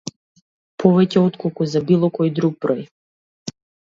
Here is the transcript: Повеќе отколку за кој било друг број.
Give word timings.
Повеќе 0.83 1.19
отколку 1.23 1.67
за 1.73 1.81
кој 1.89 1.91
било 2.13 2.31
друг 2.39 2.57
број. 2.65 2.81